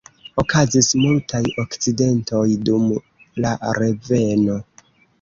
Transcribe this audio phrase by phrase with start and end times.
[0.43, 2.91] Okazis multaj akcidentoj dum
[3.47, 4.63] la reveno.